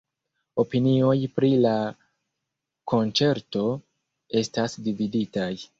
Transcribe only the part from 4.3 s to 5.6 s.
estas dividitaj.